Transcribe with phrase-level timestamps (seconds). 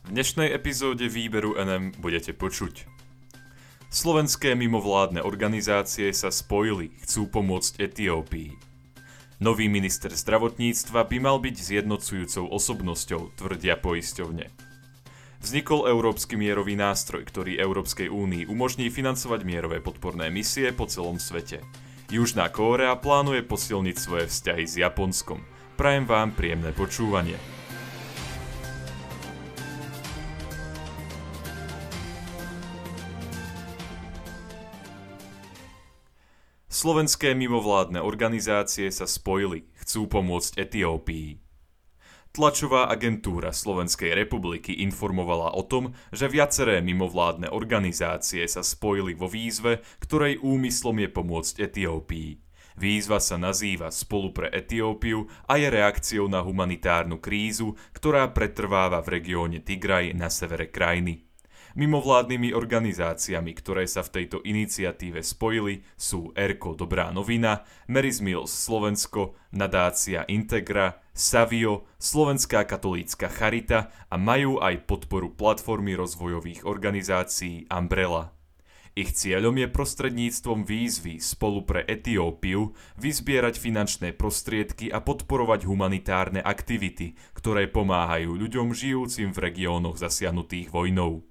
[0.00, 2.88] V dnešnej epizóde výberu NM budete počuť.
[3.92, 8.56] Slovenské mimovládne organizácie sa spojili, chcú pomôcť Etiópii.
[9.40, 14.48] Nový minister zdravotníctva by mal byť zjednocujúcou osobnosťou, tvrdia poisťovne.
[15.40, 21.64] Vznikol Európsky mierový nástroj, ktorý Európskej únii umožní financovať mierové podporné misie po celom svete.
[22.12, 25.40] Južná Kórea plánuje posilniť svoje vzťahy s Japonskom.
[25.80, 27.59] Prajem vám príjemné počúvanie.
[36.80, 41.36] Slovenské mimovládne organizácie sa spojili, chcú pomôcť Etiópii.
[42.32, 49.84] Tlačová agentúra Slovenskej republiky informovala o tom, že viaceré mimovládne organizácie sa spojili vo výzve,
[50.00, 52.40] ktorej úmyslom je pomôcť Etiópii.
[52.80, 59.20] Výzva sa nazýva Spolu pre Etiópiu a je reakciou na humanitárnu krízu, ktorá pretrváva v
[59.20, 61.28] regióne Tigraj na severe krajiny.
[61.78, 69.38] Mimovládnymi organizáciami, ktoré sa v tejto iniciatíve spojili, sú ERKO Dobrá novina, Marys Mills Slovensko,
[69.54, 78.34] Nadácia Integra, Savio, Slovenská katolícka Charita a majú aj podporu platformy rozvojových organizácií Umbrella.
[78.98, 87.14] Ich cieľom je prostredníctvom výzvy spolu pre Etiópiu vyzbierať finančné prostriedky a podporovať humanitárne aktivity,
[87.30, 91.29] ktoré pomáhajú ľuďom žijúcim v regiónoch zasiahnutých vojnou.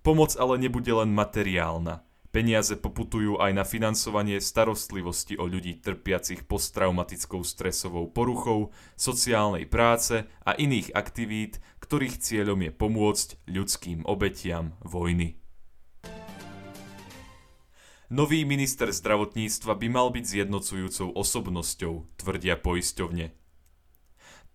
[0.00, 2.05] Pomoc ale nebude len materiálna.
[2.36, 10.52] Peniaze poputujú aj na financovanie starostlivosti o ľudí trpiacich posttraumatickou stresovou poruchou, sociálnej práce a
[10.52, 15.40] iných aktivít, ktorých cieľom je pomôcť ľudským obetiam vojny.
[18.12, 23.45] Nový minister zdravotníctva by mal byť zjednocujúcou osobnosťou, tvrdia poisťovne.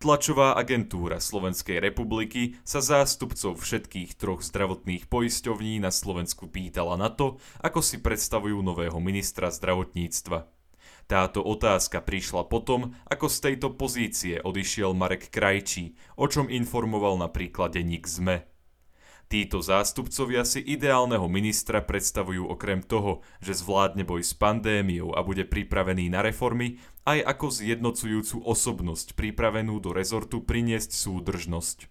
[0.00, 7.36] Tlačová agentúra Slovenskej republiky sa zástupcov všetkých troch zdravotných poisťovní na Slovensku pýtala na to,
[7.60, 10.48] ako si predstavujú nového ministra zdravotníctva.
[11.04, 17.76] Táto otázka prišla potom, ako z tejto pozície odišiel Marek Krajčí, o čom informoval napríklad
[17.76, 18.49] denník ZME.
[19.30, 25.46] Títo zástupcovia si ideálneho ministra predstavujú okrem toho, že zvládne boj s pandémiou a bude
[25.46, 31.86] pripravený na reformy, aj ako zjednocujúcu osobnosť pripravenú do rezortu priniesť súdržnosť.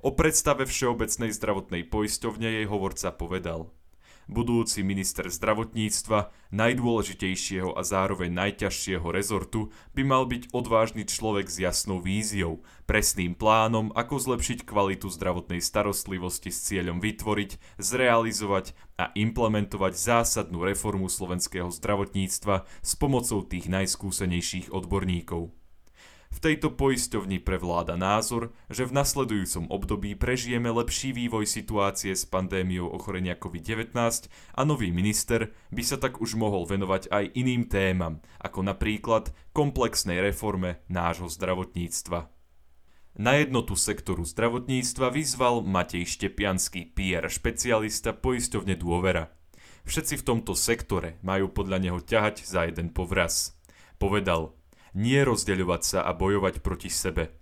[0.00, 3.68] O predstave Všeobecnej zdravotnej poisťovne jej hovorca povedal–
[4.28, 11.98] budúci minister zdravotníctva, najdôležitejšieho a zároveň najťažšieho rezortu, by mal byť odvážny človek s jasnou
[11.98, 20.62] víziou, presným plánom, ako zlepšiť kvalitu zdravotnej starostlivosti s cieľom vytvoriť, zrealizovať a implementovať zásadnú
[20.62, 25.63] reformu slovenského zdravotníctva s pomocou tých najskúsenejších odborníkov.
[26.34, 32.90] V tejto poisťovni prevláda názor, že v nasledujúcom období prežijeme lepší vývoj situácie s pandémiou
[32.90, 33.94] ochorenia COVID-19
[34.58, 40.18] a nový minister by sa tak už mohol venovať aj iným témam, ako napríklad komplexnej
[40.18, 42.26] reforme nášho zdravotníctva.
[43.14, 49.30] Na jednotu sektoru zdravotníctva vyzval Matej Štepianský, PR špecialista poisťovne Dôvera.
[49.86, 53.54] Všetci v tomto sektore majú podľa neho ťahať za jeden povraz.
[54.02, 54.58] Povedal,
[54.94, 57.34] nie rozdeľovať sa a bojovať proti sebe.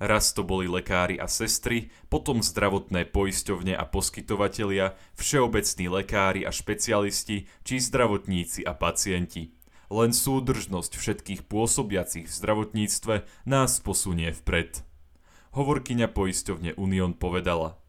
[0.00, 7.44] Raz to boli lekári a sestry, potom zdravotné poisťovne a poskytovatelia, všeobecní lekári a špecialisti,
[7.66, 9.52] či zdravotníci a pacienti.
[9.92, 13.14] Len súdržnosť všetkých pôsobiacich v zdravotníctve
[13.44, 14.80] nás posunie vpred.
[15.52, 17.76] hovorkyňa poisťovne Unión povedala–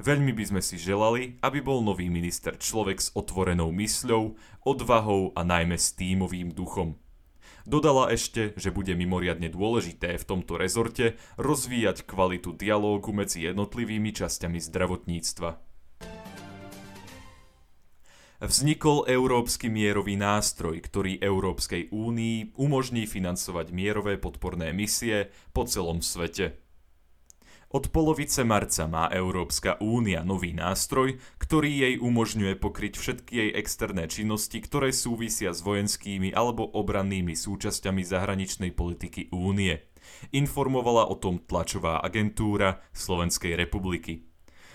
[0.00, 4.32] Veľmi by sme si želali, aby bol nový minister človek s otvorenou mysľou,
[4.64, 6.96] odvahou a najmä s tímovým duchom.
[7.70, 14.58] Dodala ešte, že bude mimoriadne dôležité v tomto rezorte rozvíjať kvalitu dialógu medzi jednotlivými časťami
[14.58, 15.54] zdravotníctva.
[18.42, 26.58] Vznikol Európsky mierový nástroj, ktorý Európskej únii umožní financovať mierové podporné misie po celom svete.
[27.70, 34.10] Od polovice marca má Európska únia nový nástroj, ktorý jej umožňuje pokryť všetky jej externé
[34.10, 39.86] činnosti, ktoré súvisia s vojenskými alebo obrannými súčasťami zahraničnej politiky únie.
[40.34, 44.26] Informovala o tom tlačová agentúra Slovenskej republiky.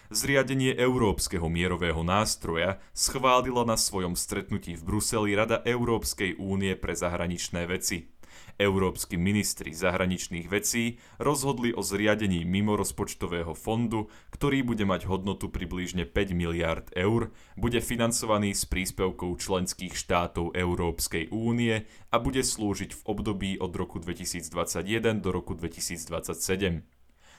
[0.08, 7.68] Zriadenie Európskeho mierového nástroja schválila na svojom stretnutí v Bruseli Rada Európskej únie pre zahraničné
[7.68, 8.15] veci.
[8.56, 16.32] Európsky ministri zahraničných vecí rozhodli o zriadení mimorozpočtového fondu, ktorý bude mať hodnotu približne 5
[16.32, 23.52] miliard eur, bude financovaný z príspevkov členských štátov Európskej únie a bude slúžiť v období
[23.60, 26.95] od roku 2021 do roku 2027.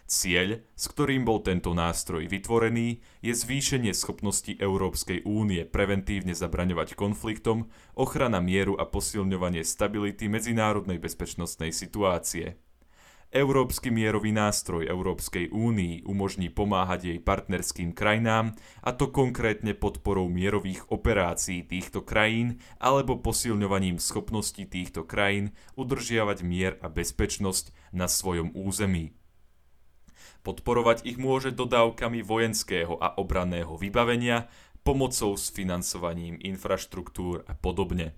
[0.06, 7.67] Cieľ, s ktorým bol tento nástroj vytvorený, je zvýšenie schopnosti Európskej únie preventívne zabraňovať konfliktom,
[7.99, 12.55] ochrana mieru a posilňovanie stability medzinárodnej bezpečnostnej situácie.
[13.35, 18.55] Európsky mierový nástroj Európskej únii umožní pomáhať jej partnerským krajinám,
[18.87, 26.79] a to konkrétne podporou mierových operácií týchto krajín alebo posilňovaním schopností týchto krajín udržiavať mier
[26.79, 29.11] a bezpečnosť na svojom území.
[30.46, 34.46] Podporovať ich môže dodávkami vojenského a obranného vybavenia,
[34.87, 38.14] pomocou s financovaním infraštruktúr a podobne.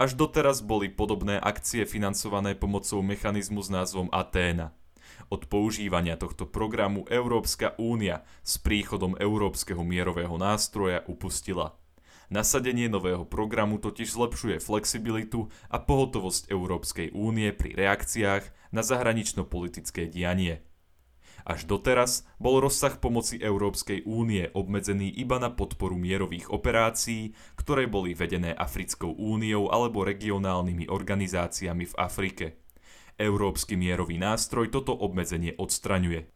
[0.00, 4.72] Až doteraz boli podobné akcie financované pomocou mechanizmu s názvom Aténa.
[5.28, 11.76] Od používania tohto programu Európska únia s príchodom Európskeho mierového nástroja upustila.
[12.32, 20.65] Nasadenie nového programu totiž zlepšuje flexibilitu a pohotovosť Európskej únie pri reakciách na zahranično-politické dianie.
[21.46, 28.18] Až doteraz bol rozsah pomoci Európskej únie obmedzený iba na podporu mierových operácií, ktoré boli
[28.18, 32.46] vedené Africkou úniou alebo regionálnymi organizáciami v Afrike.
[33.14, 36.26] Európsky mierový nástroj toto obmedzenie odstraňuje.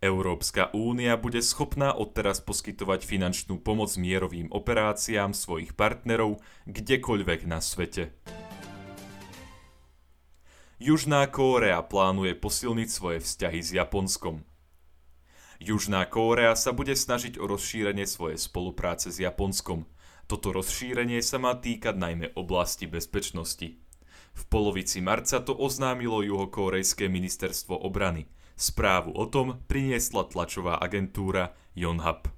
[0.00, 6.38] Európska únia bude schopná odteraz poskytovať finančnú pomoc mierovým operáciám svojich partnerov
[6.70, 8.14] kdekoľvek na svete.
[10.80, 14.49] Južná Kórea plánuje posilniť svoje vzťahy s Japonskom.
[15.60, 19.84] Južná Kórea sa bude snažiť o rozšírenie svojej spolupráce s Japonskom.
[20.24, 23.76] Toto rozšírenie sa má týkať najmä oblasti bezpečnosti.
[24.32, 28.24] V polovici marca to oznámilo juhokórejské ministerstvo obrany.
[28.56, 32.32] Správu o tom priniesla tlačová agentúra Yonhap.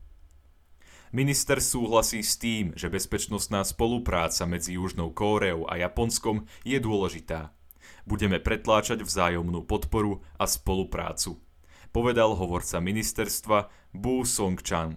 [1.14, 7.54] Minister súhlasí s tým, že bezpečnostná spolupráca medzi Južnou Kóreou a Japonskom je dôležitá.
[8.02, 11.38] Budeme pretláčať vzájomnú podporu a spoluprácu
[11.92, 14.96] povedal hovorca ministerstva Bu Song-chang.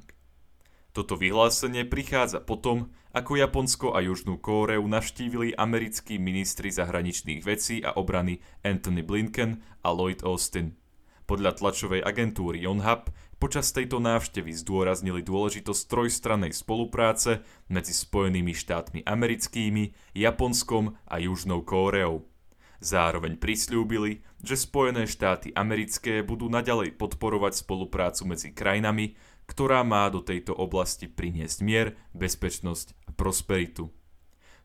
[0.95, 7.91] Toto vyhlásenie prichádza potom, ako Japonsko a Južnú Kóreu navštívili americkí ministri zahraničných vecí a
[7.99, 10.79] obrany Anthony Blinken a Lloyd Austin.
[11.27, 13.11] Podľa tlačovej agentúry Yonhap
[13.41, 22.34] počas tejto návštevy zdôraznili dôležitosť trojstrannej spolupráce medzi Spojenými štátmi americkými, Japonskom a Južnou Kóreou.
[22.85, 29.17] Zároveň prislúbili, že Spojené štáty americké budú naďalej podporovať spoluprácu medzi krajinami,
[29.49, 33.89] ktorá má do tejto oblasti priniesť mier, bezpečnosť a prosperitu.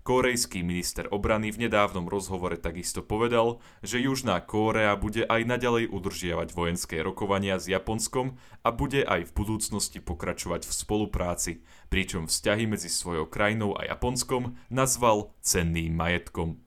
[0.05, 6.53] Kórejský minister obrany v nedávnom rozhovore takisto povedal, že Južná Kórea bude aj naďalej udržiavať
[6.53, 11.53] vojenské rokovania s Japonskom a bude aj v budúcnosti pokračovať v spolupráci,
[11.89, 16.61] pričom vzťahy medzi svojou krajinou a Japonskom nazval cenným majetkom.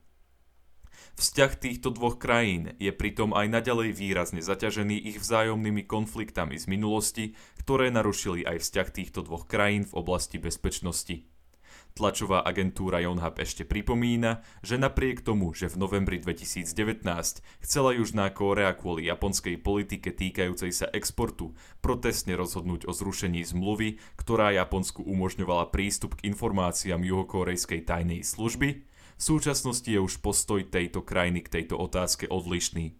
[1.13, 7.25] Vzťah týchto dvoch krajín je pritom aj naďalej výrazne zaťažený ich vzájomnými konfliktami z minulosti,
[7.61, 11.29] ktoré narušili aj vzťah týchto dvoch krajín v oblasti bezpečnosti.
[11.93, 17.05] Tlačová agentúra Yonhap ešte pripomína, že napriek tomu, že v novembri 2019
[17.61, 21.53] chcela Južná Kórea kvôli japonskej politike týkajúcej sa exportu
[21.85, 28.89] protestne rozhodnúť o zrušení zmluvy, ktorá Japonsku umožňovala prístup k informáciám juhokórejskej tajnej služby,
[29.23, 32.91] v súčasnosti je už postoj tejto krajiny k tejto otázke odlišný.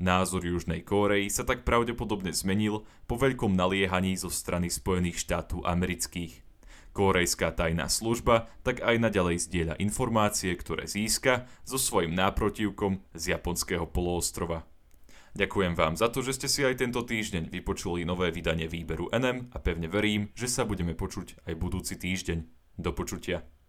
[0.00, 6.40] Názor Južnej Kórei sa tak pravdepodobne zmenil po veľkom naliehaní zo strany Spojených štátov amerických.
[6.96, 13.84] Kórejská tajná služba tak aj naďalej zdieľa informácie, ktoré získa so svojim náprotivkom z japonského
[13.84, 14.64] poloostrova.
[15.36, 19.52] Ďakujem vám za to, že ste si aj tento týždeň vypočuli nové vydanie výberu NM
[19.52, 22.48] a pevne verím, že sa budeme počuť aj budúci týždeň.
[22.80, 23.59] Do počutia.